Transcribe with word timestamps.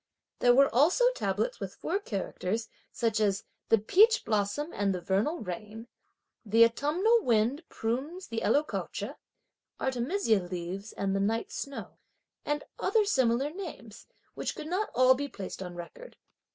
There 0.39 0.55
were 0.55 0.73
also 0.73 1.05
tablets 1.11 1.59
with 1.59 1.75
four 1.75 1.99
characters 1.99 2.69
such 2.91 3.19
as: 3.19 3.43
"the 3.69 3.77
peach 3.77 4.25
blossom 4.25 4.71
and 4.73 4.95
the 4.95 4.99
vernal 4.99 5.41
rain;" 5.41 5.85
"the 6.43 6.65
autumnal 6.65 7.21
wind 7.21 7.61
prunes 7.69 8.25
the 8.25 8.41
Eloecocca," 8.43 9.09
"the 9.09 9.15
artemisia 9.79 10.41
leaves 10.41 10.91
and 10.93 11.15
the 11.15 11.19
night 11.19 11.51
snow," 11.51 11.99
and 12.43 12.63
other 12.79 13.05
similar 13.05 13.51
names 13.51 14.07
which 14.33 14.55
could 14.55 14.65
not 14.65 14.89
all 14.95 15.13
be 15.13 15.27
placed 15.27 15.61
on 15.61 15.75
record. 15.75 16.17